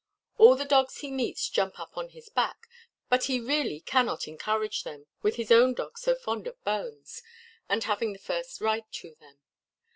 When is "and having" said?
7.69-8.11